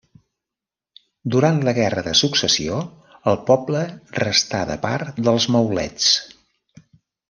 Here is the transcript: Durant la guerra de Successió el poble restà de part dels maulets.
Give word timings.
Durant 1.35 1.59
la 1.67 1.73
guerra 1.81 2.05
de 2.09 2.15
Successió 2.21 2.81
el 3.33 3.39
poble 3.53 3.85
restà 4.25 4.67
de 4.75 4.83
part 4.91 5.25
dels 5.31 5.51
maulets. 5.59 6.15